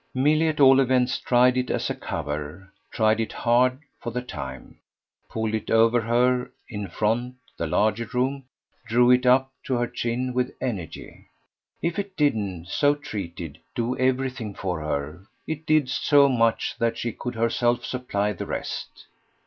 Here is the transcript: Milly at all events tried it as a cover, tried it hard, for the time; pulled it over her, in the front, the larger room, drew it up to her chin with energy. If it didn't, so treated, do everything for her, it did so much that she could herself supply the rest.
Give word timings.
Milly 0.15 0.47
at 0.47 0.59
all 0.59 0.79
events 0.79 1.19
tried 1.19 1.57
it 1.57 1.69
as 1.69 1.87
a 1.87 1.93
cover, 1.93 2.73
tried 2.89 3.19
it 3.19 3.31
hard, 3.33 3.77
for 4.01 4.09
the 4.09 4.23
time; 4.23 4.79
pulled 5.29 5.53
it 5.53 5.69
over 5.69 6.01
her, 6.01 6.49
in 6.67 6.81
the 6.85 6.89
front, 6.89 7.35
the 7.55 7.67
larger 7.67 8.05
room, 8.05 8.45
drew 8.87 9.11
it 9.11 9.27
up 9.27 9.51
to 9.65 9.75
her 9.75 9.85
chin 9.85 10.33
with 10.33 10.55
energy. 10.59 11.27
If 11.83 11.99
it 11.99 12.17
didn't, 12.17 12.67
so 12.69 12.95
treated, 12.95 13.59
do 13.75 13.95
everything 13.95 14.55
for 14.55 14.79
her, 14.79 15.27
it 15.45 15.67
did 15.67 15.87
so 15.87 16.27
much 16.27 16.73
that 16.79 16.97
she 16.97 17.11
could 17.11 17.35
herself 17.35 17.85
supply 17.85 18.33
the 18.33 18.47
rest. 18.47 19.05